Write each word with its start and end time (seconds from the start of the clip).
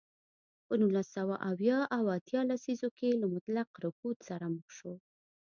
په 0.67 0.73
نولس 0.81 1.07
سوه 1.17 1.35
اویا 1.49 1.79
او 1.97 2.03
اتیا 2.17 2.41
لسیزو 2.51 2.89
کې 2.97 3.19
له 3.21 3.27
مطلق 3.35 3.69
رکود 3.85 4.17
سره 4.29 4.45
مخ 4.55 4.67
شو. 4.77 4.93